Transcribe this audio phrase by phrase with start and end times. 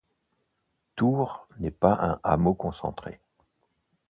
[0.95, 3.19] Tour n'est pas un hameau concentré.